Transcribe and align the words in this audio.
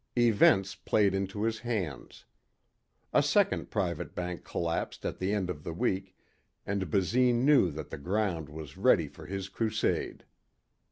Events 0.17 0.73
played 0.73 1.13
into 1.13 1.43
his 1.43 1.59
hands. 1.59 2.25
A 3.13 3.21
second 3.21 3.69
private 3.69 4.15
bank 4.15 4.43
collapsed 4.43 5.05
at 5.05 5.19
the 5.19 5.31
end 5.31 5.47
of 5.47 5.63
the 5.63 5.73
week 5.75 6.17
and 6.65 6.89
Basine 6.89 7.45
knew 7.45 7.69
that 7.69 7.91
the 7.91 7.99
ground 7.99 8.49
was 8.49 8.77
ready 8.79 9.07
for 9.07 9.27
his 9.27 9.47
crusade. 9.47 10.25